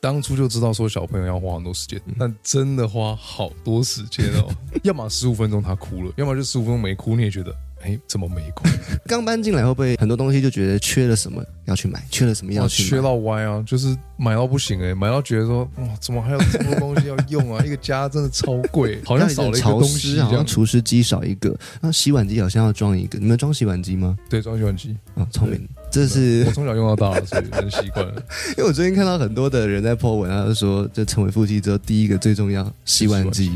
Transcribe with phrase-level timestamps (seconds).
[0.00, 4.48] 当初就知道说小朋友要花很多时间，但真的花好多时间哦。
[4.82, 8.70] 要么十五分钟他哭了，要么就十五分钟没哭，你也觉得哎怎么没空？
[9.06, 12.88] 刚搬进来会不会很多东西就觉得缺了什么要去买， 缺了什么要去买？
[12.90, 17.62] 缺到歪啊，就是买到不行哎，买到觉得说哇怎么还有这么多东西要用啊？
[17.66, 23.18] 一个家真的超贵，好像少了一个东西，好像除湿机少一个，那洗碗机好像要装一个。
[23.18, 24.16] 你们装洗碗机吗？
[24.28, 25.68] 对，装洗碗机啊，聪明。
[25.90, 28.14] 这是我从小用到大，所以很习惯了。
[28.56, 33.50] 因为我最近看到很多的人在 po 文，他就说，这成为夫妻之后，第一个最重要洗碗机，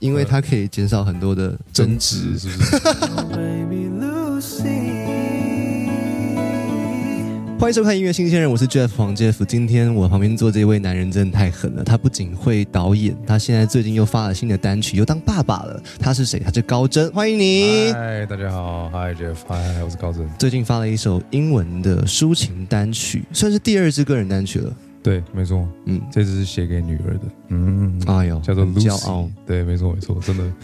[0.00, 2.78] 因为它可以减少很多的争执，是不是？
[7.58, 9.44] 欢迎收看音乐新鲜人，我是 Jeff 黄 Jeff。
[9.44, 15.78] 今天我旁边坐这位男人真的太狠了，他不仅会导演，他现在最近又发了新的单曲，又当爸爸了。
[15.98, 16.40] 他是谁？
[16.40, 17.92] 他是高真，欢迎你。
[17.92, 20.26] 嗨，大家好，Hi Jeff，Hi，我是高真。
[20.38, 24.72] 最近发了一首英文的抒情单曲，算是第二支个人单曲了。
[25.02, 29.28] 对，没错，嗯，这只是写给女儿的，嗯，哎呦，叫做 Lucy。
[29.46, 30.44] 对，没错，没错，真的。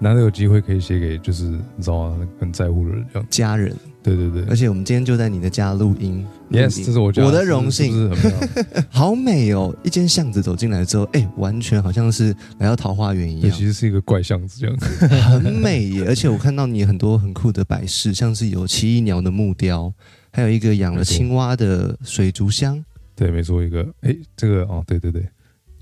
[0.00, 2.28] 难得有机会可以写给就是你知道吗？
[2.38, 3.74] 很在乎的人，这样家人。
[4.00, 6.24] 对对对，而且我们今天就在你的家录音。
[6.52, 8.08] Yes，这是我我的荣幸。
[8.90, 9.74] 好美哦！
[9.82, 13.50] 一间巷子走进来之后，哎，完全好像是来到桃花源一样。
[13.50, 14.76] 其实是一个怪巷子，这样
[15.42, 16.04] 很美耶。
[16.06, 19.92] 而且我看到你很多很酷的摆饰，像是有奇异鸟的木雕，
[20.32, 22.84] 还有一个养了青蛙的水族箱。
[23.18, 25.26] 对，没错，一个哎，这个哦，对对对，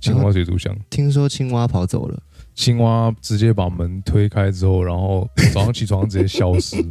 [0.00, 0.74] 青蛙水族箱。
[0.88, 2.22] 听说青蛙跑走了。
[2.54, 6.82] 青蛙直接把门推开之后，然后早上起床直接消失，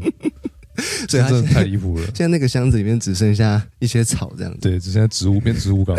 [1.09, 2.05] 这真的太离谱了。
[2.13, 5.97] 现在那个箱子里面只剩下一些草这样子，对，只剩下植物变植物缸。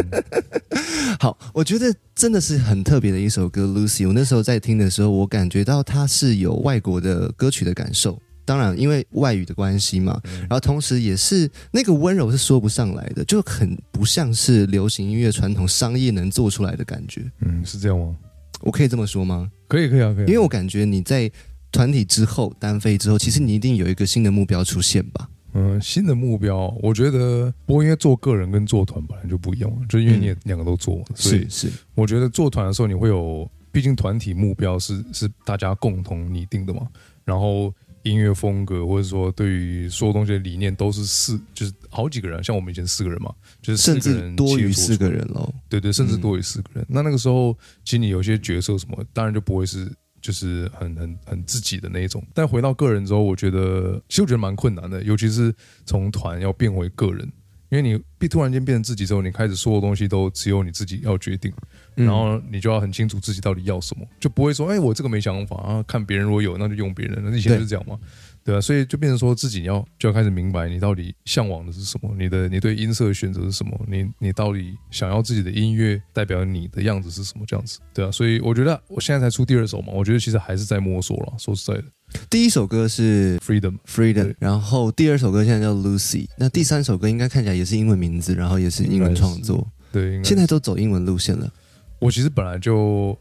[1.19, 4.03] 好，我觉得真的是很特别的一首歌《Lucy》。
[4.07, 17.31] 我那时候在听的时候，我感觉到它是有外国的歌曲的感受，当然因为外语的关系嘛，然后同时也是那个温柔是说不上来的，就很不像是流行音乐传统商业能做出来的感觉。
[17.41, 18.17] 嗯，是这样吗？
[18.63, 19.51] 我可以这么说吗？
[19.69, 20.27] 可以，可以啊，可以。
[20.27, 21.31] 因为我感觉你在
[21.71, 25.29] 团体之后单飞之后，其实你一定有一个新的目标出现吧？
[25.53, 31.71] 嗯，新的目标，我觉得，不过因为做个人跟做团本来就不一样嘛，就因为你两个都做，是是。
[31.95, 36.87] 我觉得做团的时候，你会有，毕竟团体目标是是大家共同拟定的嘛。
[37.25, 37.75] 然后
[38.09, 45.53] 音乐风格或者说对于所有东西的理念都是四，就是好几个人，像我们以前四个人嘛，就是甚至多于四个人喽。
[45.69, 46.87] 对对，甚至多于四个人。
[46.89, 49.91] 那那个时候，其实你有些角色什么，当然就不会是。
[50.19, 57.31] 就是很很很自己的那一种，但回到个人之后，我觉得其实我觉得蛮困难的，尤其是从团要变回个人，
[57.69, 61.53] 因为你必突然间变成自己之后，你开始所有东西都只有你自己要决定，
[61.95, 67.99] 然后你就要很清楚自己到底要什么，就不会说哎我这个没想法啊，看别人如果有那就用别人，那以前就是这样嘛。
[68.47, 77.81] 对啊，所以就变成说自己要就要开始明白你到底向往的是什么，你的你对音色的选择是什么，你你到底想要自己的音乐代表你的样子是什么这样子？
[77.93, 81.35] 对啊，所以我觉得我现在才出第二首嘛，我觉得其实还是在摸索了。
[81.39, 81.85] 说实在的，
[82.31, 89.67] 第一首歌是 Freedom Freedom，然后第二首歌现在叫 Lucy，那第三首歌应该看起来也是英文名字，然后也是英文创作。
[89.91, 91.53] 对，现在都走英文路线了。
[91.99, 93.19] 我其实本来就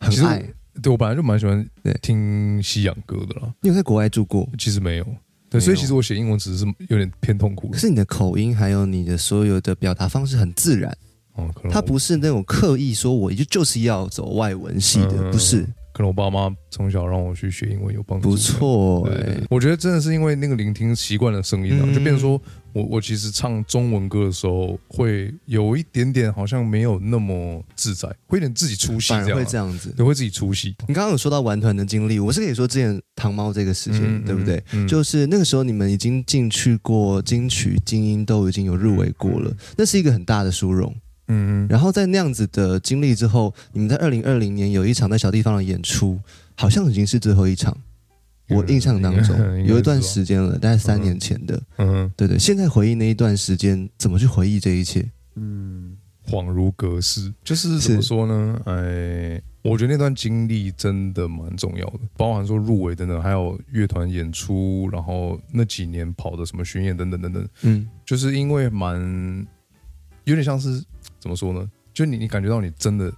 [0.00, 0.42] 很爱。
[0.82, 1.66] 对，我本来就蛮喜欢
[2.02, 3.52] 听西洋歌的啦。
[3.60, 4.48] 你有在国外住过？
[4.58, 5.06] 其实没有。
[5.48, 7.68] 对，所以其实我写英文只是有点偏痛苦。
[7.68, 10.90] 可是你的口音还有你的所有的表达方式很自然。
[11.34, 15.66] 哦，可能他不是那种刻意说我就就是要走外文系的，不是。
[15.94, 18.30] 可能我爸妈从小让我去学英文有帮助。
[18.30, 22.40] 不错，哎，我觉得真的是因为那个聆听习惯了声音啊，就变成说
[22.72, 30.74] 我我其实唱中文歌的时候会有一点点好像没有那么自在，会有点自己出戏，会这样子，也会自己出戏。
[30.88, 34.60] 你刚刚有说到玩团的经历，我是跟你说之前糖猫这个事情，对不对？
[34.88, 40.92] 就是那个时候你们已经进去过金曲精英，都已经有入围过了，那是一个很大的殊荣。
[41.28, 46.20] 嗯，然后在那样子的经历之后，你们在二零二零年有一场在小地方的演出，
[46.54, 47.76] 好像已经是最后一场。
[48.50, 51.62] 我印象当中有一段时间了，大概三年前的。
[51.78, 52.38] 嗯，对对。
[52.38, 55.10] 现在回忆那一段时间，怎么去回忆这一切？
[55.36, 55.96] 嗯，
[56.28, 57.32] 恍如隔世。
[57.42, 58.60] 就是怎么说呢？
[58.66, 67.48] 哎，我觉得那段经历真的蛮重要的，包含说入围等等，还有乐团演出，然后那几年跑的什么巡演等等等等。
[67.62, 69.46] 嗯，就是因为蛮
[70.24, 70.84] 有点像是。
[71.24, 71.66] 怎么说呢？
[71.94, 73.10] 就你，你感觉到你真的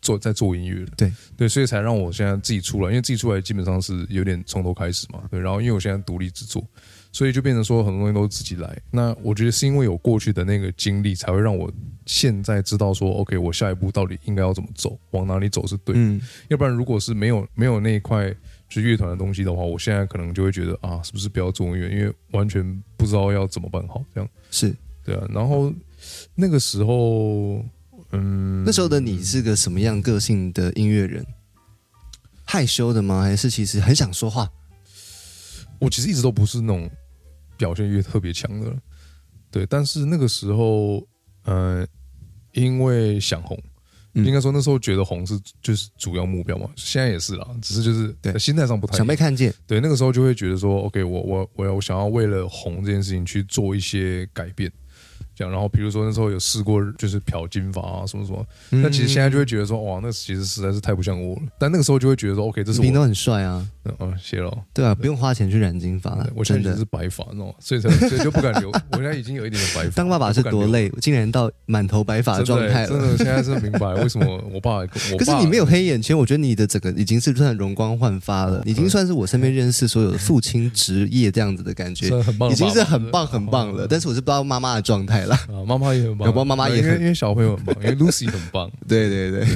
[0.00, 5.38] 做在做音乐了，对对，所以才让我现在自己出来，因为自己出来基本上是有点从头开始嘛，对。
[5.38, 6.66] 然后因为我现在独立制作，
[7.12, 8.80] 所以就变成说很多东西都自己来。
[8.90, 11.70] 那我觉得是因为有过去的那个经历，才会让我
[12.06, 15.94] 现在知道说，OK，我下一步到底应该要怎么走，往哪里走是对。
[15.98, 16.18] 嗯，
[16.48, 18.30] 要不然如果是没有没有那一块
[18.70, 21.90] 就是乐团的东西的话，我现在可能就会觉得啊，是不是不要做音乐？
[21.90, 24.74] 因为完全不知道要怎么办好，这样是
[25.04, 25.26] 对啊。
[25.30, 25.70] 然后。
[26.34, 27.64] 那个时候，
[28.12, 31.24] 嗯，那时候的你是个什么样个性的音乐人？
[32.44, 33.22] 害羞的吗？
[33.22, 34.50] 还是其实很想说话？
[35.78, 36.90] 我其实一直都不是那种
[37.56, 38.76] 表现欲特别强的，
[39.50, 39.66] 对。
[39.66, 41.06] 但是那个时候，
[41.44, 41.86] 呃，
[42.52, 43.60] 因为想红，
[44.12, 46.70] 应该说那时候觉得红是就是主要目标嘛。
[46.76, 49.52] 现在也是啦，只是就是对心态上不太想被看见。
[49.66, 54.70] 对，那个时候就会觉得说，OK，我我我要我想要为了红这件事情去做一些改变。
[55.34, 58.44] 这样，然后比如说那时候有试过，就是漂金发啊，什么什么。
[58.70, 61.42] 那其实现在就会觉得说，哇，那其实实在是太不像我了。
[61.58, 63.66] 但那个时候就会觉得说，OK，这是平都很帅啊。
[64.00, 64.56] 嗯，谢了。
[64.72, 66.26] 对啊，不用花钱去染金发了。
[66.34, 68.70] 我现在是白发，哦，所以才所以就不敢留。
[68.70, 69.90] 我现在已经有一点点白发。
[69.90, 72.88] 当爸爸是多累，竟然到满头白发的状态了。
[72.94, 74.84] 真的，现在是明白为什么我爸。
[74.86, 82.06] 可是你没有黑眼圈，我觉得你的整个已经是算容光焕发了，已经算是我身边认识所有的父亲职业这样子的感觉，
[82.50, 83.86] 已经是很棒很棒了。
[83.88, 85.34] 但是我是不知道妈妈的状态了。
[85.34, 86.12] 啊，妈妈也。
[86.14, 88.70] 宝宝妈妈也很，因为小朋友很棒，因为 Lucy 很棒。
[88.86, 89.46] 对对对，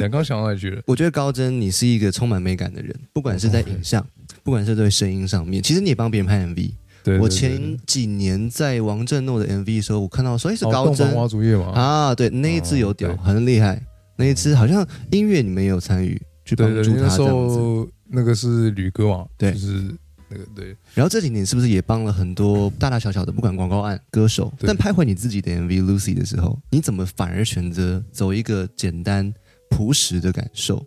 [0.00, 4.04] 刚刚想到一句，我觉得高真你是一个充满美感的人，不管是在影像，
[4.42, 6.72] 不管是对声音上面，其实你也帮别人拍 MV。
[7.04, 11.72] 对，我前几年在王振诺的 MV 的时候，我看到说，哎，是高真花烛夜嘛？
[11.72, 13.82] 啊，对，那一支有屌，很厉害。
[14.16, 17.88] 那一支好像音乐你们也有参与，去帮助他这样子。
[18.08, 19.26] 那个是吕哥嘛？
[19.36, 19.94] 对，就是。
[20.32, 24.52] 那个对，然后这几年是不是也帮了很多大大小小的不管广告案、歌手？
[24.60, 29.32] 但拍回你自己的 MV Lucy 的时候，你怎么反而选择走一个简单
[29.70, 30.82] 朴实的感受？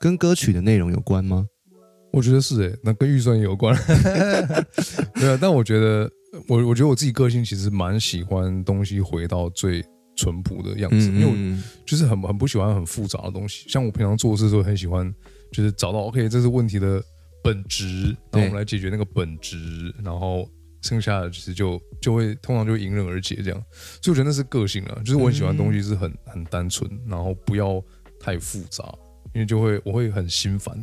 [0.00, 1.46] 跟歌曲的内容有关吗？
[2.12, 3.76] 我觉得是诶，那跟预算也有关。
[5.14, 6.10] 对啊，但我觉得
[6.48, 9.84] 我我觉得我自己个性其实蛮喜欢东西回到最
[10.16, 13.68] 淳朴的样子，因为我就是很很不喜欢很复杂的东西。
[13.68, 15.14] 像我平常做事的时候，很喜欢
[15.52, 17.00] 就是找到 OK，这是问题的。
[17.42, 20.48] 本质，然后我们来解决那个本质，然后
[20.82, 23.64] 剩下的其实就就会通常就迎刃而解这样，
[24.02, 27.82] 所以我觉得那是个性啊，就是我很喜欢东西是很很单纯，然后不要
[28.18, 28.84] 太复杂，
[29.34, 30.76] 因为就会我会很心烦。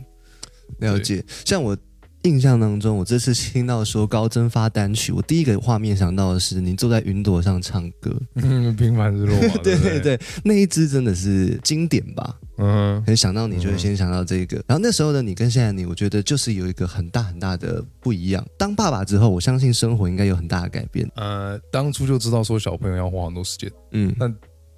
[0.80, 1.78] 了解，像我。
[2.24, 9.40] 印象当中，我这次听到说高真发单曲，我第一个画面想到的是你坐在云朵上唱歌，嗯平凡日落。
[9.64, 12.36] 对对对，那一支真的是经典吧？
[12.58, 14.58] 嗯，很想到你就会先想到这个。
[14.68, 18.46] 然后那时候的你跟现在你，我觉得就是有一个很大很大的不一样。
[18.58, 21.10] 当爸爸之后，我相信生活应该有很大的改变。
[21.16, 24.36] 呃，当初就知道说小朋友要花很多时间，嗯，但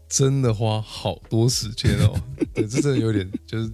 [0.08, 2.14] 真的花好多时间哦。
[2.54, 3.72] 对，这真的有点就是。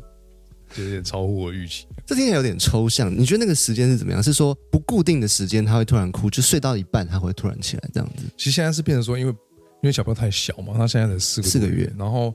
[0.77, 3.13] 有点超乎我预期，这听起来有点抽象。
[3.15, 4.21] 你觉得那个时间是怎么样？
[4.21, 8.23] 是说不固定的时间，他会突然哭，就睡到一半他会突然起来这样子？
[8.37, 12.33] 其实现在是变成说，因为因为小朋友太小嘛，他现在才四个四个月，然后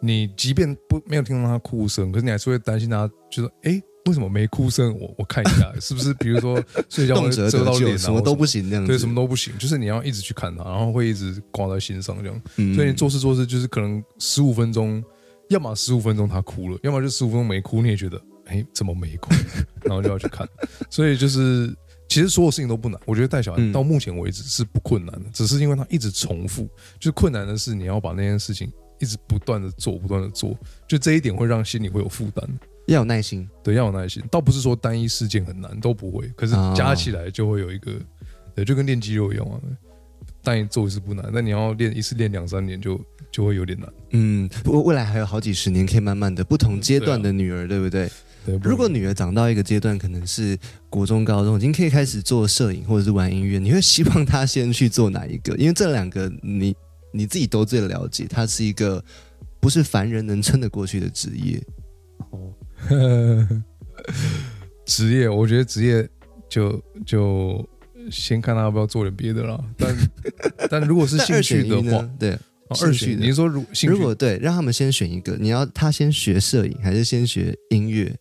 [0.00, 4.96] 你即便不没有听到他哭声，可是你还是会担心他，就说哎，为什么没哭声？
[4.98, 8.88] 我我看一下，是不是比如说睡觉会遮到脸，什么都不行这样子？
[8.88, 12.74] 对，什么都不行，就是你要一直去看他，然后会一直挂在心上这样。
[12.74, 15.02] 所以你做事做事就是可能十五分钟，
[15.48, 18.20] 要么十五分钟他哭了，要么就十五分钟没哭，你也觉得。
[18.46, 19.34] 哎，怎么没哭？
[19.82, 20.48] 然后就要去看，
[20.88, 21.76] 所以就是
[22.08, 23.00] 其实所有事情都不难。
[23.04, 26.62] 我觉得带小孩到目前为止是不困难的，只是因为他一直重复。
[27.00, 30.56] 就是困难的是你要把那件事情一直不断的做，不断的做，
[30.86, 32.48] 就这一点会让心里会有负担。
[32.86, 34.22] 要有耐心，对，要有耐心。
[34.30, 36.28] 倒不是说单一事件很难，都不会。
[36.36, 37.90] 可是加起来就会有一个，
[38.54, 39.58] 对，就跟练肌肉一样啊。
[40.46, 43.00] 单一做一次不难，但你要练一次练两三年就
[43.32, 43.92] 就会有点难。
[44.12, 48.08] 嗯，不过未来还有好几十年，可以慢慢的不同阶段的女儿，对不对？
[48.62, 50.56] 如果女儿长到一个阶段，可能是
[50.88, 55.56] 国中、高中，已经可以开始做摄影或者是玩音乐，你会希望她先去做哪一个？
[55.56, 56.72] 因为这两个你
[57.12, 59.04] 你自己都最了解，它是一个
[59.58, 61.60] 不是凡人能撑得过去的职业。
[62.30, 62.54] 哦，
[64.86, 66.08] 职业，我觉得职业
[66.48, 67.68] 就就
[68.10, 69.58] 先看他要不要做点别的啦。
[69.76, 69.96] 但
[70.70, 72.38] 但如果是兴趣的话，对。
[72.68, 78.12] 二选，你说如如果对，让他们先选一个，你要他先学摄影还是先学音乐？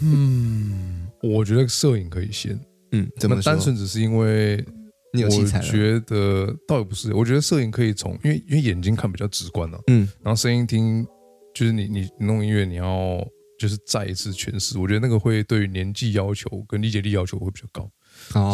[0.00, 2.58] 嗯，我觉得摄影可以先。
[2.92, 4.64] 嗯，怎么单纯只是因为
[5.12, 5.58] 你有器材？
[5.58, 9.78] 我觉得倒也不是，我觉得摄影可以从，因为因为眼睛看比较直观呢。
[9.88, 11.06] 嗯，然后声音听，
[11.54, 13.22] 就是你你弄音乐，你要
[13.58, 17.90] 就是再一次诠释，我觉得那个会对于年纪要求跟理解力要求会比较高。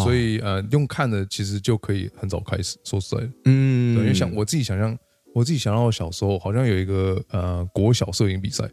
[0.05, 2.79] 所以呃，用看的其实就可以很早开始。
[2.85, 4.97] 说实在的，嗯，对，因为想我自己想象，
[5.35, 8.65] 我自己想到小时候好像有一个呃国小摄影比赛，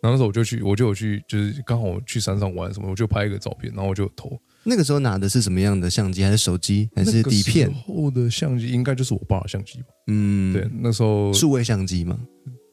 [0.00, 4.40] 然后那时候我就去，我就有去，就是刚好我去山上玩什么，我就拍一个照片，然后我就投。
[4.62, 6.22] 那个时候拿的是什么样的相机？
[6.22, 6.88] 还是手机？
[6.94, 7.72] 还是底片？
[7.72, 9.86] 后的相机应该就是我爸的相机吧。
[10.08, 12.18] 嗯，对，那时候数位相机嘛。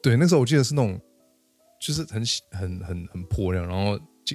[0.02, 1.00] 对，那时候我记得是那种，
[1.84, 3.98] 就是很很很很破亮，然后。
[4.24, 4.34] 就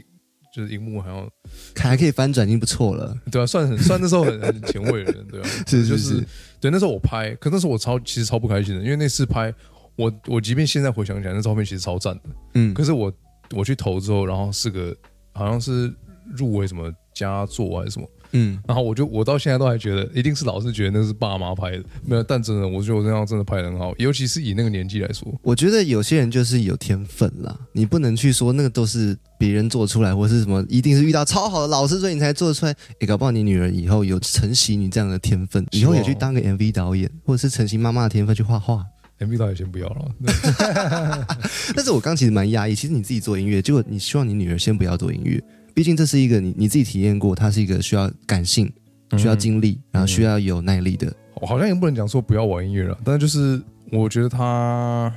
[0.53, 1.27] 就是荧幕还要
[1.75, 3.15] 还可以翻转，已经不错了。
[3.31, 6.25] 对啊，算很算那时候很很前卫的人，对啊， 是是是，
[6.59, 9.53] 对，那时候我拍，可那时候我超其实超不开心的，因为那次拍
[9.95, 12.21] 我我即便现在回想起来，那照片其实超赞的，
[12.55, 13.11] 嗯，可是我
[13.51, 14.95] 我去投之后，然后是个
[15.33, 15.93] 好像是
[16.35, 18.07] 入围什么佳作还是什么。
[18.31, 22.23] 嗯，然后我就我到现在都还觉得，一定是老是觉得那是爸妈拍的，没有。
[22.23, 25.27] 但真的，我觉得我这样真的拍的很好，尤其是以那个年纪来说。
[25.41, 32.75] 我觉得有些人就是有天分啦，你不能去说那个都是别人做出来，或是什么，一定是遇到超好的老师，所以你才做出来。
[32.99, 38.85] 也，搞不好你女儿以后有承袭你这样的天分，以后也去当个 MV 导演，或者是承袭妈妈的天分去画画。
[39.19, 41.25] MV 导演先不要了。
[41.75, 45.43] 但是我刚其实蛮压抑，其实你自己做音乐，结果你希望你女儿先不要做音乐。
[45.73, 48.71] 毕竟这是一个你你自己体验过，它是一个需要感性、
[49.17, 51.11] 需要精力，然后需要有耐力的。
[51.35, 53.61] 我好像也不能讲说不要玩音乐了，但是就是
[53.91, 55.11] 我觉得他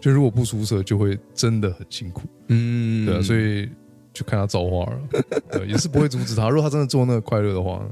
[0.00, 2.22] 就如果不出色，就会真的很辛苦。
[2.48, 3.68] 嗯，对啊，所以
[4.14, 6.48] 就看他造化了， 也是不会阻止他。
[6.48, 7.84] 如果他真的做那个快乐的话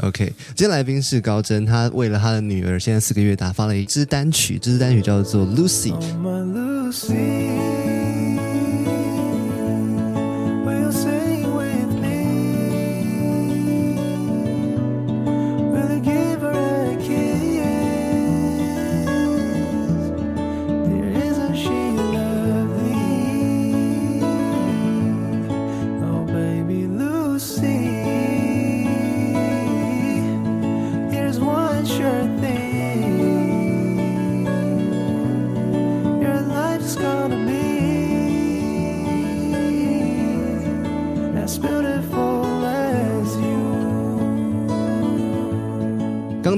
[0.00, 0.26] ，OK。
[0.48, 5.94] 今天来宾是高真，他为了他的女儿，现在四个月大，发了一支单曲，这支单曲叫做 Lucy。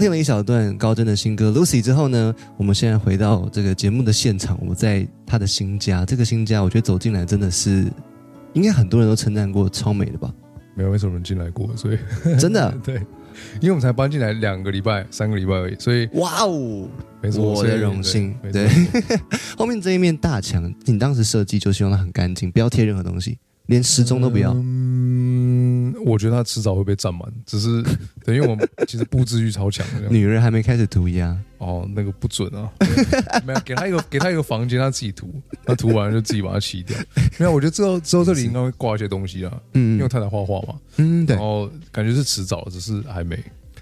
[0.01, 4.59] 刚听了一小段高真的新歌《Lucy》之后呢，我们现在回到这个节目的现场。
[4.67, 7.85] 我在他的新家，这个新家我觉得走进来真的是，
[8.55, 10.33] 应该很多人都称赞过超美的吧？
[10.75, 11.99] 没有，为什么人进来过，所以
[12.41, 12.95] 真的对，
[13.61, 16.89] 因为我们才搬进来两个礼拜、三个礼拜而已，所以哇哦，
[17.21, 18.35] 没错，我的荣幸。
[18.51, 18.71] 对，
[19.55, 24.55] 后面这一面大墙，你当时设计就希望它很干净，不要贴任何东西，连时钟都不要。
[26.05, 27.83] 我觉得他迟早会被占满，只是
[28.25, 29.87] 等于我们其实布置欲超强。
[30.09, 32.71] 女人还没开始涂鸦哦，那个不准啊！
[33.45, 35.33] 没有给他一个 给他一个房间，他自己涂，
[35.65, 36.97] 他涂完就自己把它洗掉。
[37.39, 43.39] 没有，我觉得之后之后这里应该会挂一些东西啊，嗯，因为太太画画嘛，嗯，对，然后感觉是迟早，只是还没。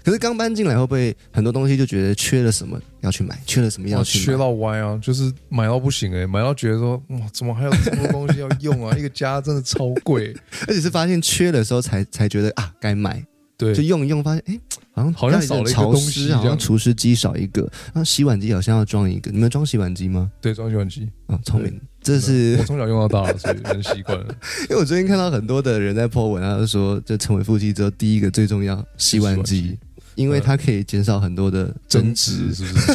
[0.09, 8.97] 可是刚搬进来会不会很多东西就觉得缺了什么要去买，缺了什么要去缺到歪啊，就是买到不行哎，买到觉得说哇，怎么还有这么多东西要用啊？
[8.97, 10.35] 一个家真的超贵，
[10.67, 13.23] 而且是发现缺的时候才才觉得啊该买，
[13.55, 14.59] 对，就用一用发现哎，
[14.93, 17.61] 好像好像少了一个东西，好像除湿机少一个，
[17.93, 20.31] 然后洗碗机好像要装一个，你们装洗碗机吗？
[20.41, 21.07] 对，装洗碗机。
[21.27, 24.25] 啊，聪明，这是我从小用到大了，所以很习惯了。
[24.67, 29.77] 因为我最近看到很多的人在 po 文，他就说，就成为夫妻之后第一个最重要洗碗机。
[30.19, 32.93] 因为它可以减少很多的争执，是不是？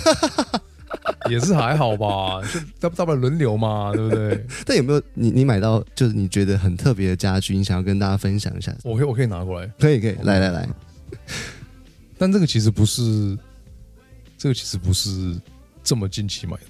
[1.30, 4.46] 也是还好吧，就大大不了轮流嘛，对不对？
[4.66, 8.76] 但有没有你你买到就是你觉得很特别的家具，你想要跟大家分享一下？
[8.84, 10.68] 我可以我可以拿过来，可以可以，来来来。
[12.18, 13.36] 但这个其实不是，
[14.36, 15.34] 这个其实不是
[15.82, 16.62] 这么近期买的。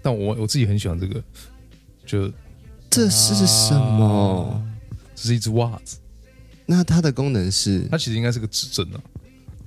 [0.00, 1.22] 但我我自己很喜欢这个，
[2.06, 2.32] 就
[2.88, 4.64] 这是什么？
[5.16, 5.98] 这是一只袜子。
[6.64, 7.86] 那它的功能是？
[7.90, 9.00] 它其实应该是个指针啊。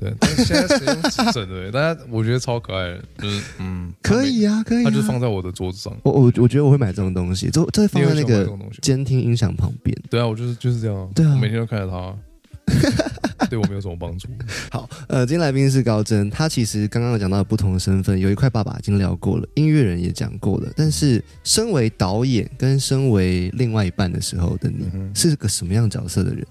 [0.04, 1.72] 对，但是现在谁用指针的？
[1.72, 5.96] 大家我觉得超可爱，就是嗯，可以啊，可以，它就放在我的桌子上。
[6.04, 9.96] 我我我觉得我会买这种东西，就这放在那个监听音响旁边。
[10.10, 11.10] 对啊，我就是就是这样。
[11.16, 14.28] 对啊，每天都看着它， 对我没有什么帮助。
[14.70, 26.46] 好，呃，今天来宾是高真，他其实刚刚有讲到不同的身份，有一块爸爸已经聊过了，音乐人也讲过了，但是身为导演跟身为另外一半的时候的你，是个什么样角色的人？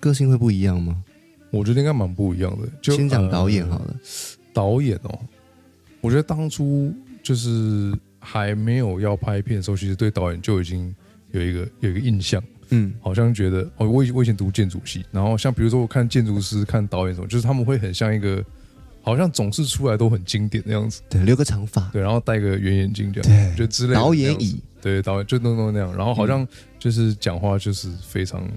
[0.00, 0.96] 个性会不一样吗？
[1.54, 2.68] 我觉得应该蛮不一样的。
[2.82, 3.94] 就先讲导演好了。
[4.52, 5.18] 导演哦，
[6.00, 6.92] 我觉得当初
[7.22, 10.94] 就是还没有要拍片的时候，其实对导演就已经
[11.32, 12.42] 有一个有一个印象。
[12.70, 18.42] 嗯，好像觉得哦，我以我以前读建筑系，然后像比如说我看建筑师、看导演什么，就是他们会很像一个，
[19.02, 21.02] 好像总是出来都很经典的样子。
[21.10, 23.94] 对，留个长发，对，然后戴个圆眼镜这样，对，就之类。
[23.94, 26.46] 导演椅，对，导演就弄弄那样，然后好像
[26.78, 28.48] 就是讲话就是非常。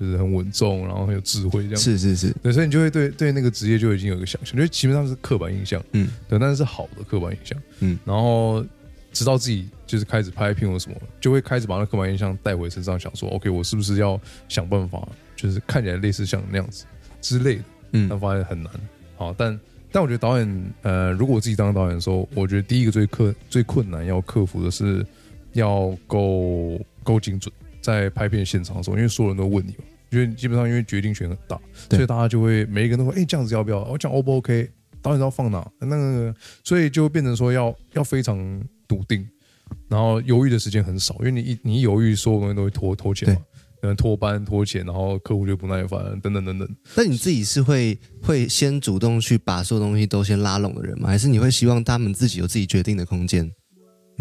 [0.00, 8.64] 就是很稳重，然后很有智慧，这样是是是，对，所以你就会对对那个职业就已经有一个想象，觉得基本上是刻板印象，嗯，对，但是是好的刻板印象，嗯，然后
[9.12, 16.86] 直到自己就是开始拍片或什么，就会开始把那刻板印象带回身上，想说，OK，我是不是要想办法，就是看起来类似像那样子
[17.20, 18.72] 之类的，嗯，但发现很难，
[19.16, 19.60] 好，但
[19.92, 25.04] 但我觉得导演，呃，如果我自己当导演的时候，我觉得第一个最克最困难要克服的是
[25.52, 27.52] 要够够精准。
[27.82, 33.82] 在拍片现场的时候，因为所有人都问你嘛，因为基本上因为决定权很大，所以大家就会每一个人都会，哎，这样子要不要？
[33.84, 34.70] 我讲 O 不 OK？
[35.02, 35.66] 导演要放哪？
[35.80, 39.26] 那个，所以就变成说要要非常笃定，
[39.88, 43.40] 然后犹豫的时间很少，因为你一你一犹豫，所有东西都会拖拖钱嘛，
[43.82, 46.68] 嗯，拖班拖钱，然后客户就不耐烦，等等等等。
[46.96, 51.08] 那你自己是会会先主动去把所有东西都先拉拢的人吗？
[51.08, 53.50] 还是你会希望他们自己有自己决定的空间？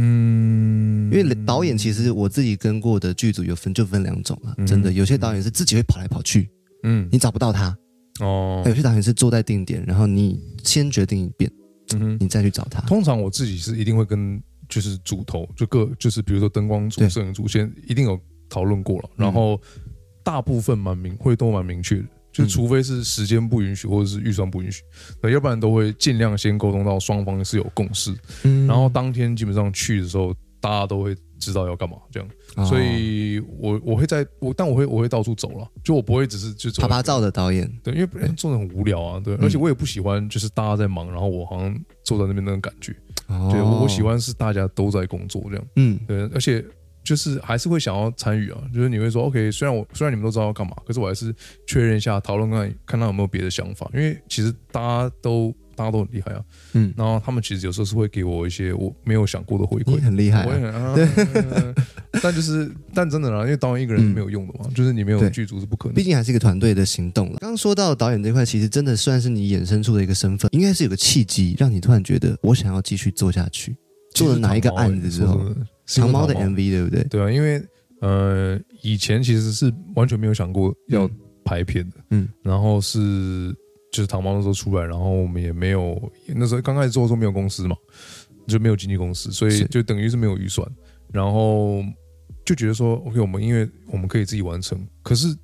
[0.01, 6.49] 嗯，因为导演其实我自己跟过的剧组有分就分两种了，真的有些导演是自己会跑来跑去，
[6.83, 7.77] 嗯，你找不到他。
[8.21, 11.51] 哦，有些导演是坐在定点，然后你先决定一遍，
[11.95, 12.79] 嗯，你再去找他。
[12.87, 18.17] 通常我自己是一定会跟就是主头，就各就是比如说灯光组、摄影组先一定有
[18.49, 19.59] 讨论过了，然后
[20.23, 24.81] 大部分蛮明会都蛮明确的，就除非是时间不允许或者是预算不允许，
[25.21, 31.15] 那要不然都会尽量先沟通到双方是有共识，嗯，然后当天基本上去的时候，大家都会。
[31.41, 42.93] 知道要干嘛，这样，所以我我会在我，但我会我会到处走了，就我不会只是就拍拍照的导演，对，因为做的很无聊啊，对，而且我也不喜欢就是大家在忙，然后我好像坐在那边那种感觉，
[43.49, 46.61] 对我喜欢是大家都在工作这样，嗯，对，而且
[47.03, 51.33] 就是还是会想要参与啊，就是你会说 OK，虽然我虽然你们都知道要干嘛，可是我还是
[51.67, 55.53] 确认一下讨论看看他有没有别的想法，因为其实大家都。
[55.79, 61.73] 大家都很厉害啊，嗯，然后他们其实有时候是会给我一些我没有想过的回馈，很厉害，我也很，对，
[62.21, 67.37] 但就是，但真的啦，因为导演一个人是没有用的嘛，就是你没有剧组是不可能，毕竟还是一个团队的行动了。
[67.39, 73.73] 刚刚说到导演这块，其实真的算是你衍生出的一个身份，应该是有个契机让你突然觉得我想要继续做下去。
[74.13, 75.39] 做了哪一个案子之后，
[75.95, 77.03] 长毛的 MV 对不对？
[77.05, 77.61] 对啊，因为
[78.01, 81.09] 呃，以前其实是完全没有想过要
[81.43, 83.55] 拍片的，嗯，然后是。
[83.91, 87.75] 就是长毛那时候出来，然后我们也没有那时候刚开始做的时候没有公司嘛，
[88.47, 90.63] 就没有经纪公司，所以就等于是没有预算，
[91.11, 91.83] 然后
[92.45, 95.35] 就觉得说，OK，我们因为我们可以自己完成，可是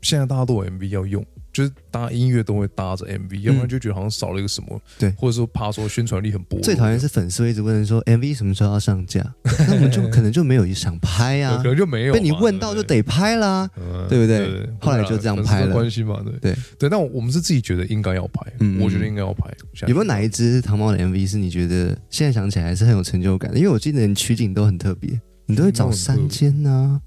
[0.00, 1.22] 现在大家都有 MV 要用。
[1.56, 6.60] 就是搭音乐都会搭着 MV，要不然就觉得好像少了一个什么，对，或者说怕说宣传力很薄。
[6.60, 9.24] 最讨厌是粉丝会一直问说 MV 什么时候要上架，
[9.66, 13.66] 那我们就 可能就没有想拍啊， 可能就没有被你问到就得拍啦，
[14.06, 14.68] 对不对？
[14.78, 16.90] 后来就这样拍了，关系嘛，对对对。
[16.90, 18.40] 但我们是自己觉得应该要拍，
[18.78, 19.48] 我觉得应该要拍。
[19.86, 23.56] 有没有哪一支糖猫的 MV 是你觉得现在想起来还是很有成就感的？
[23.56, 27.00] 因为我记得你取景都很特别，你都会找山间啊，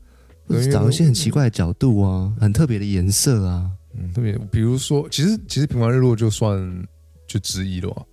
[0.48, 3.70] 或者找一些很奇怪的角度啊，很特别的颜色啊。
[4.00, 6.88] 嗯，特别，比如说，其实其实平凡日落就算
[7.28, 8.04] 就之一了吧？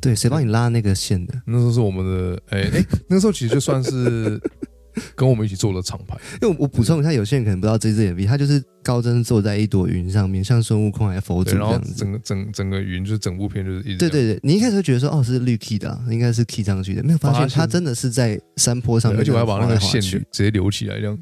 [0.00, 1.34] 对，谁帮你拉那个线的？
[1.46, 4.40] 那时候是我们的，哎哎，那个时候其实就算是。
[5.14, 13.98] 跟我们一起做了厂牌，因为我补充一下，有些人可能不知道这支 MV，它就是高真坐在一朵云上面，像孙悟空还是佛祖这样子，整个整整个云就是整部片就是一直。
[13.98, 21.18] 对对对，你一开始会觉得说哦是绿 key 的，应该是 key 上去的，没有发现它真的是在山坡上面，而且我还把那个线直接留起来，这样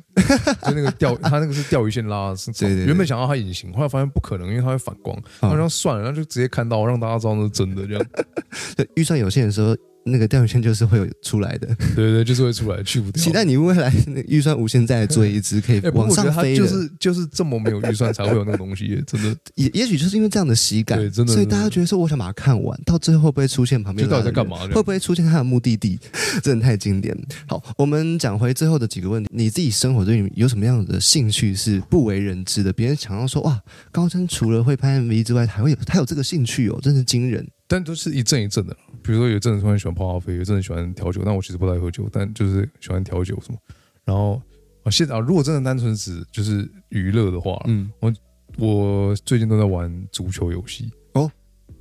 [0.62, 2.86] 就那个钓， 它那个是钓鱼线拉，是对对。
[2.86, 8.06] 原本想要它隐形，后来发现不可能，因为它会反光，好像算了，那就直接看到，让大家知道那是真的这样。
[8.76, 9.76] 对，预算有限的时候。
[10.10, 13.22] 那个钓鱼线就是会有出来的，对对，就是会出来，去不掉。
[13.22, 13.92] 期待你未来
[14.26, 16.58] 预算无限，再做一只可以 往上飞的。
[16.58, 19.36] 就是就是这么没有预算才会有那个东西，真的。
[19.54, 21.32] 也 也许就是因为这样的喜感，真的。
[21.32, 24.08] 所以大家觉得说，我想把它看完，到最后会不会出现旁边？
[24.08, 24.58] 到底在干嘛？
[24.68, 25.98] 会不会出现他的目的地？
[26.42, 27.16] 真的太经典。
[27.46, 29.28] 好，我们讲回最后的几个问题。
[29.32, 32.72] 你自己生活中有什么样的兴趣是不为人知的？
[32.72, 37.46] 别人想要说哇，高真除了会拍 MV 之外，还会有他有这个兴趣哦，真是惊人。
[37.70, 38.74] 但都是一阵一阵的，
[39.08, 43.58] 比如说有阵子突然喜欢泡咖啡，有阵子喜欢调酒，但我其实不太喝酒，但就是喜欢调酒什么。
[44.04, 44.34] 然后
[44.82, 48.12] 啊，现在啊，如果真的单纯只就是娱乐的话，嗯，我
[48.58, 51.30] 我最近都在玩足球游戏哦，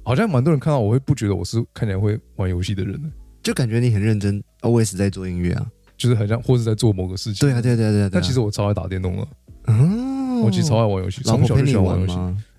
[0.03, 3.09] 好像蛮多人看到我会不觉得我是看起来会玩游戏的人呢，
[3.43, 4.41] 就感觉你很认真。
[4.61, 7.45] ，always 在做音乐啊，就是很像或是在做某个事情。
[7.45, 8.09] 对啊，对对对对。
[8.09, 9.27] 但其实我超爱打电动了，
[9.65, 12.13] 哦，我其实超爱玩游戏，从小就喜欢玩游戏。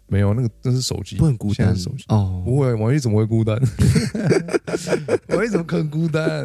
[0.09, 1.75] 没有那个，那是手机，不很孤单。
[1.77, 3.59] 手机哦，不会，王一怎么会孤单？
[5.29, 6.45] 王一怎么可能孤单？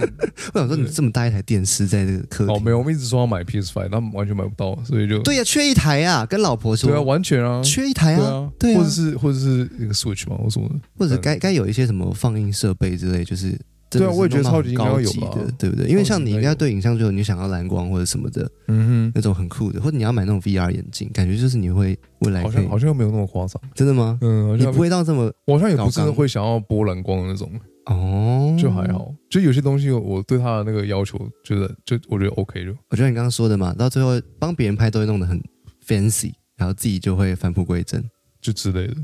[0.53, 13.57] 我想说，你这么大一台电视在这个客厅，哦，没有，我们一直说要买 PS Five，但完全买不到，所以就对呀，缺一台啊，跟老婆说，对啊，完全啊，缺一台啊，对啊，或者是或者是一个 Switch 嘛，我说，或者该该有一些什么放映设备之类，就是。
[13.99, 15.87] 对啊，我也觉得超级高级的，对不对？
[15.87, 24.17] 因为像你应该对影像就你想要蓝光或者什么的，嗯哼，那种很酷的，或者你要买那种 VR 眼镜，感觉就是你会未来好像好像又没有那么夸张，真的吗？
[24.21, 27.51] 嗯，你不会到这么，我好像也不是会想要播蓝光的那种。
[27.85, 32.71] 哦，就还好，就有些东西我对他的那个要求，觉得就我觉得 OK 就。
[32.89, 35.37] 我觉得你刚刚说的嘛，到最后帮别人拍都会弄得很
[35.85, 38.01] fancy，然后自己就会返璞归真，
[38.41, 38.95] 就之类的，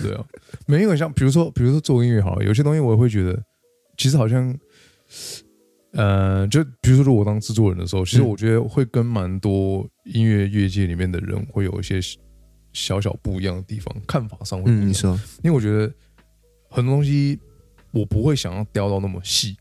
[0.00, 0.24] 对啊，
[0.68, 3.42] 没有像比如说比如说做音乐好了，有些东西我也会觉得，
[3.98, 4.58] 其实好像。
[5.92, 11.98] 呃，就比如说，如果当制作人的时候，其实我觉得会跟蛮多音乐乐界里面的人会有一些
[12.74, 14.88] 小小不一样的地方，看法上会不一样。
[14.88, 15.90] 你说，因为我觉得
[16.68, 17.40] 很多东西
[17.90, 19.56] 我不会想要雕到那么细，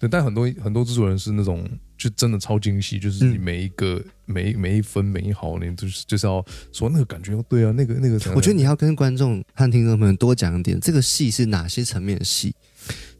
[0.00, 8.14] 对，但很多很多制作人是那种就真的超精细，就是你每一个每每一分每一毫，你就是就是要说那个感觉要对啊，那个那个。
[8.34, 12.52] 我觉得你要跟观众和听众朋友多讲一点，这个戏是哪些层面的戏。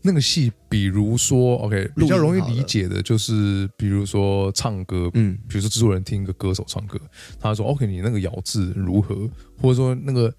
[0.03, 6.99] 那个戏，比如说，OK，比较容易理解的就是，比如说唱歌，嗯，比如说制作人听一个歌手唱歌，
[7.41, 9.29] 他说，OK，你那个咬字如何，
[9.61, 10.33] 或者说那个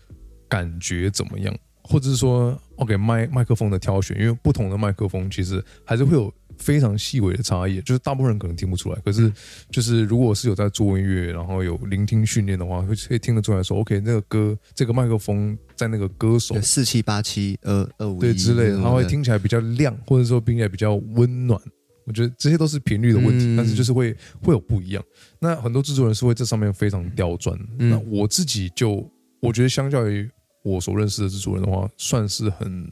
[0.47, 6.33] 感觉怎么样，或者是说，OK，麦麦克风的挑选，因为不同的麦克风其实还是会有。
[6.59, 8.99] 非常细微的差异，就是大部分人可能听不出来。
[9.03, 9.31] 可是，
[9.71, 21.59] 就是如果是有在做音乐，然后有聆听训练的话，会可以听得出来说，OK，那个歌这个麦克风在那个歌手四七八七二二五对之类的，它会听起来比较亮，或者说听起来比较温暖。
[22.05, 25.03] 我觉得这些都是频率的问题，但是就是会会有不一样。
[25.39, 27.55] 那很多制作人是会这上面非常刁钻。
[27.77, 29.07] 那我自己就
[29.39, 30.27] 我觉得，相较于
[30.63, 32.87] 我所认识的制作人的话，算是很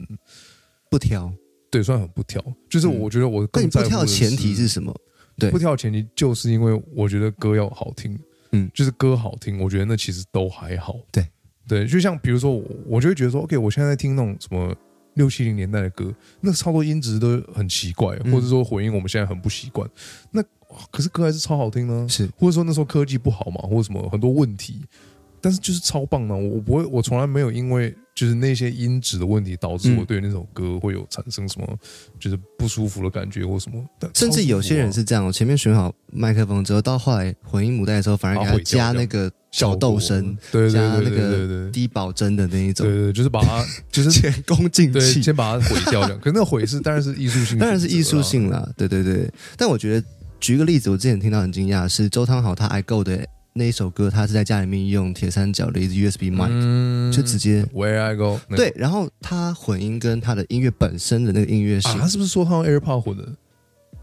[0.88, 1.32] 不挑。
[1.70, 4.94] 对，算很不挑，就是我觉得我更不挑前提是什么？
[5.36, 8.18] 对，不挑前提就是因为我觉得歌要好听，
[8.52, 10.96] 嗯，就是歌好听，我觉得那其实都还好。
[11.12, 11.26] 对，
[11.68, 12.50] 对，就像比如说，
[12.86, 14.74] 我就会觉得说，OK，我现在在听那种什么
[15.14, 19.88] 六七零年代的歌，那超多音质都很奇怪，或者说回音我们现在很不习惯，
[20.32, 20.42] 那
[20.90, 22.06] 可是歌还是超好听呢？
[22.08, 24.80] 是，或者说那时候科技不好嘛，或者什么很多问题。
[25.40, 31.78] 但是就是超棒的，我不会，我从来没有因为就是那些音质的问题导致我对那首歌会有产生什么
[32.18, 33.84] 就是不舒服的感觉或什么。
[34.14, 46.20] 甚至有些人是这样，我前面选好麦克风之后，到后来混音母带的时候，反而给他加那个小豆声，对加那个低保真的那一种，对对，就是把它 就是前功尽弃，先把它毁掉这样。
[46.20, 49.30] 可那毁是当然是艺术性，当然是艺术性了，对对对。
[49.56, 50.06] 但我觉得
[50.40, 53.24] 举个例子，我之前听到很惊讶是周汤豪他 I Go 的。
[53.58, 58.38] 那一首歌，他是在家里面用铁三角的一支 USB mic，就直接 Where I Go。
[58.56, 63.28] 对，然后他混音跟他的音乐本身的那个音乐性，他是不是说他用 AirPod 混的？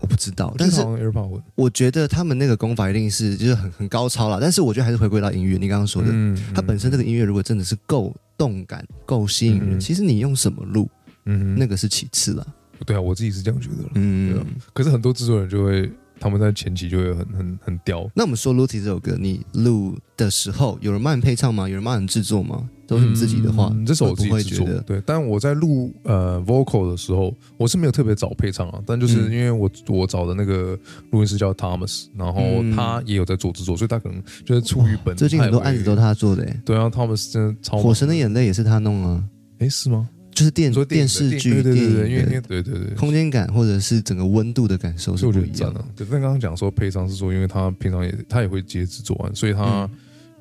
[0.01, 4.39] 我不知道，但是 AirPod 混，我觉得他们那个功法一定是就是很很高超了。
[4.41, 6.09] 但是我觉得还是回归到音乐，你刚刚说的，
[6.53, 10.89] 它本身这个音乐如果真的是够动感、够吸引人，其实你用什么录，
[11.25, 12.45] 嗯，那个是其次了。
[12.85, 13.89] 对啊，我自己是这样觉得了。
[13.95, 15.89] 嗯，可是很多制作人就会。
[16.19, 18.09] 他们在前期就会很很很刁。
[18.15, 21.67] 那我们说《Lucy》这首歌，你录的时候有人帮你配唱吗？
[21.67, 22.69] 有人帮你制作吗？
[22.87, 24.67] 都是你自己的话，这首我自己制作。
[24.85, 28.79] 对，但我在录呃 vocal 的时候，我是没有特别找配唱啊。
[28.85, 30.77] 但就是因为我我找的那个
[31.09, 32.41] 录音师叫 Thomas，然后
[32.75, 35.15] 他也有在做制作，所以他可能就是出于本。
[35.15, 36.45] 最近很多案子都他做的。
[36.63, 37.77] 对啊，Thomas 真的超。
[37.77, 39.23] 火神的眼泪也是他弄啊？
[39.57, 40.07] 哎，是吗？
[40.35, 45.83] 就是电电视剧、电影，因为对对对，空间感或者是整个温度的感受是不一样的。
[45.95, 49.89] 对，但刚刚讲说配唱是说，因为他平常也他也会接制作完，所以他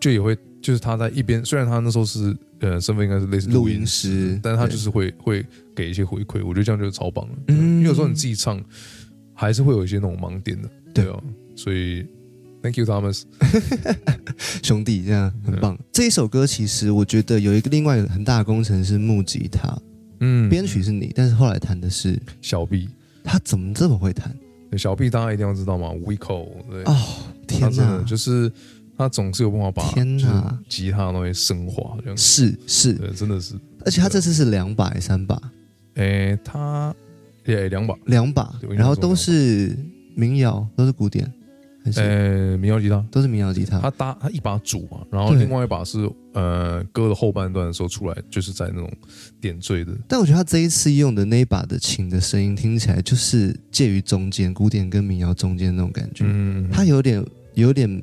[0.00, 7.34] 就也会就是他在一边，虽然他那时候是呃身份应该是类似录音师，但是他就是会会给一些回馈，我觉得这样就是超棒了。
[7.48, 8.60] 嗯，因为有时候你自己唱
[9.32, 11.22] 还是会有一些那种盲点的，对啊，
[11.54, 12.04] 所以
[12.64, 13.24] Thank you Thomas，
[14.64, 15.78] 兄弟，这样很棒。
[15.92, 19.78] 这一首歌其实我觉得有一个另外一个很大的工程是木吉他。
[20.20, 22.88] 嗯，编曲是你，但是后来弹的是小 B，
[23.22, 24.34] 他怎么这么会弹？
[24.78, 26.82] 小 B 大家一定要知道嘛，Vico，对。
[26.84, 26.96] 哦，
[27.46, 28.50] 天哪，就是
[28.96, 30.58] 他总是有办法把天哪。
[30.66, 32.16] 吉他东西升华，这样。
[32.16, 35.38] 是是，真的是，而且他这次是两把三把，
[35.96, 36.94] 诶，他
[37.44, 37.94] 也两把。
[38.06, 39.76] 两把，然后都是
[40.16, 41.30] 民谣，都是古典。
[41.96, 43.04] 呃，民谣吉他。
[43.10, 48.90] 都是民谣吉他，他搭他一把主嘛，然后另外一把是呃歌的后半段的时候出来，就是在那种
[49.40, 49.92] 点缀的。
[50.08, 58.02] 但我觉得他这一次用的那一把的琴的声音听起来就是介于中间，古典跟民谣中间那种感觉，嗯，他有点有点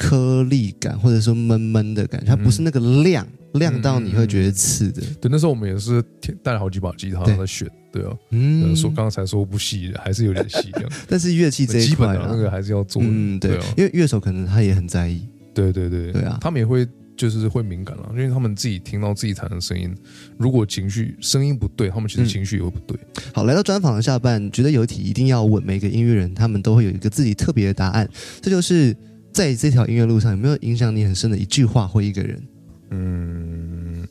[0.00, 3.26] 颗粒感，或者说闷闷的感觉，它不是那个亮。
[3.54, 5.02] 亮到你会觉得刺的。
[5.20, 6.00] 对，那时候我们也是
[6.40, 10.90] 带了好几把吉他在选，对啊，嗯，说刚才说不细，还是有点细这样。
[11.10, 13.56] 但是乐器这一块，那个还是要做，嗯，对。
[13.56, 16.12] 啊，因为乐手可能他也很在意，对对对。
[16.12, 16.86] 对啊，他们也会
[17.16, 19.92] 就是会敏感了，因为他们自己听到自己弹的声音，
[20.38, 22.96] 如果情绪声音不对，他们其实情绪也会不对。
[23.34, 28.08] 好，来到专访的下半，觉得有一题一定要问每个音乐人，他们都会有一个自己特别的答案，
[28.40, 28.96] 这就是
[29.32, 32.42] 在这条音乐路上有没有影响你很深的一句话或一个人。
[32.90, 34.08] 嗯，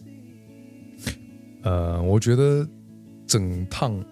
[1.64, 2.68] 呃，我觉得
[3.28, 4.04] 整趟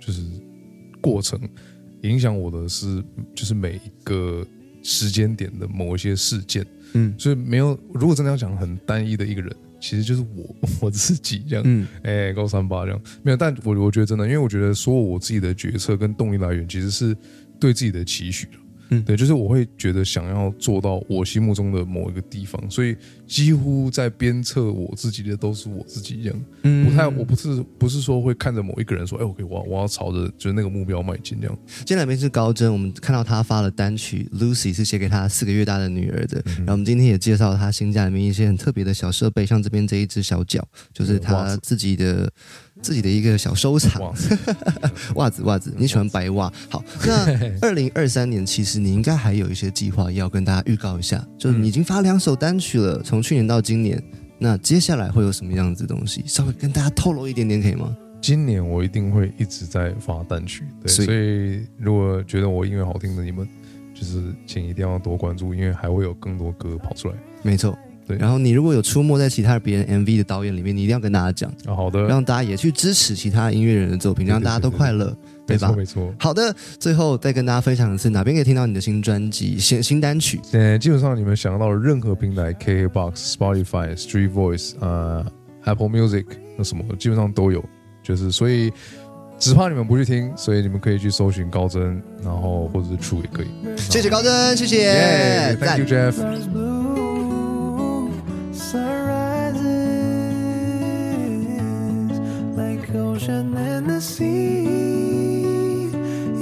[0.00, 0.22] 就是
[1.00, 1.40] 过程
[2.02, 3.02] 影响我的是，
[3.34, 4.46] 就是每一个
[4.82, 6.64] 时间点的某一些事件。
[6.92, 17.16] 嗯，所以没有，如果真的要讲很单一的一个人，其实就是我我自己这样，嗯，哎，高三八这样没有，但我我觉得真的，因为我觉得说我自己的决策跟动力来源，其实是
[17.58, 18.46] 对自己的期许
[18.90, 22.96] 嗯，对，就是我会觉得想要做到我心目中的某一个地方，所以
[23.26, 31.58] 几乎在鞭策我自己的都是我自己这样，嗯，不太，我不是不是说会看着某一个人说，哎，OK，我我要朝着就是那个目标迈进这样。
[31.78, 36.42] 今天来宾是高真，我们看到他发了单曲《Lucy》，是写给他四个月大的女儿的。
[36.58, 42.30] 然后我们今天也介绍他新家里面一些很特别的小设备，像这边这一只小脚，就是他自己的。
[42.80, 44.00] 自己的一个小收藏，
[45.14, 46.52] 袜子 袜子， 你喜欢白袜？
[46.68, 54.02] 好，那二零二三年其实你应该还有一些计划要跟大家预告一下，就是你已经发两首单曲了，从去年到今年，
[54.38, 56.22] 那接下来会有什么样子的东西？
[56.26, 57.96] 稍微跟大家透露一点点可以吗？
[58.20, 63.48] 今年我一定会一直在发单曲，对，所以如果觉得我音乐好听的你们，
[63.94, 67.14] 就是请一定要多关注，因为还会有更多歌跑出来。
[67.42, 67.76] 没错。
[68.08, 75.14] 对，然后你如果有出没在其他别人 MV 的导演里面，你一定要跟大家讲啊，好的，让大家也去支持其他音乐人的作品，让大家都快乐，
[75.46, 75.72] 对吧？
[75.76, 76.12] 没错。
[76.18, 80.40] 好的，最后再跟大家分享一次，哪边可以听到你的新专辑、新新单曲？
[80.52, 85.24] 呃，基本上你们想到的任何平台，KKBOX、Spotify、Street Voice、呃
[85.64, 86.24] Apple Music
[86.56, 87.62] 那什么，基本上都有。
[88.02, 88.72] 就是所以，
[89.38, 93.48] 只怕你们不去听，所以你们可以去搜寻高真，然后或者是 True 也可以。
[93.76, 96.77] 谢谢高真，谢谢，Thank you Jeff。
[103.18, 105.90] Ocean and the sea.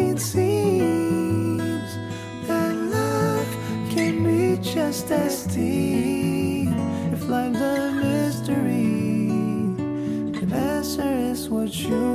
[0.08, 1.90] It seems
[2.46, 3.48] that love
[3.90, 6.68] can be just as deep.
[7.12, 9.30] If life's a mystery,
[10.32, 12.05] the answer is what you